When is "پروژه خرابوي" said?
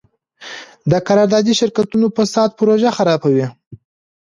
2.59-3.47